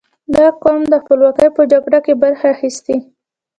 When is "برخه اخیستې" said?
2.23-2.95